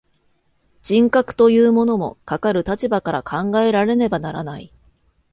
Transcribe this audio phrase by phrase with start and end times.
[0.81, 4.73] 人格というものも、かかる立場から考えられねばならない。